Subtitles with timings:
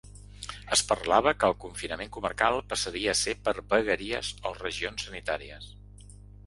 [0.75, 5.75] Es parlava que el confinament comarcal passaria a ser per vegueries o regions sanitàries.